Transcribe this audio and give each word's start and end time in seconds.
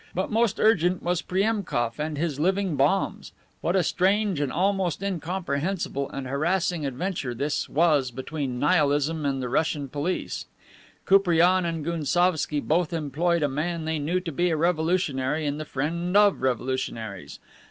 But 0.15 0.31
most 0.31 0.59
urgent 0.59 1.03
was 1.03 1.21
Priemkof 1.21 1.99
and 1.99 2.17
his 2.17 2.39
living 2.39 2.75
bombs. 2.75 3.33
What 3.61 3.75
a 3.75 3.83
strange 3.83 4.39
and 4.39 4.51
almost 4.51 5.03
incomprehensible 5.03 6.09
and 6.09 6.25
harassing 6.25 6.87
adventure 6.87 7.35
this 7.35 7.69
was 7.69 8.09
between 8.09 8.57
Nihilism 8.57 9.27
and 9.27 9.43
the 9.43 9.47
Russian 9.49 9.89
police. 9.89 10.47
Koupriane 11.05 11.65
and 11.65 11.85
Gounsovski 11.85 12.61
both 12.67 12.93
employed 12.93 13.43
a 13.43 13.47
man 13.47 13.85
they 13.85 13.99
knew 13.99 14.19
to 14.21 14.31
be 14.31 14.49
a 14.49 14.57
revolutionary 14.57 15.45
and 15.45 15.59
the 15.59 15.65
friend 15.65 16.17
of 16.17 16.41
revolutionaries. 16.41 17.37